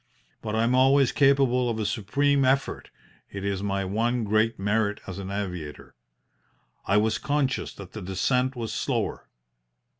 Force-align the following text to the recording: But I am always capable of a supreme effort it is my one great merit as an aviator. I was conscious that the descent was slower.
But 0.41 0.55
I 0.55 0.63
am 0.63 0.73
always 0.73 1.11
capable 1.11 1.69
of 1.69 1.77
a 1.77 1.85
supreme 1.85 2.43
effort 2.43 2.89
it 3.29 3.45
is 3.45 3.61
my 3.61 3.85
one 3.85 4.23
great 4.23 4.57
merit 4.57 4.99
as 5.05 5.19
an 5.19 5.29
aviator. 5.29 5.93
I 6.87 6.97
was 6.97 7.19
conscious 7.19 7.71
that 7.75 7.91
the 7.91 8.01
descent 8.01 8.55
was 8.55 8.73
slower. 8.73 9.27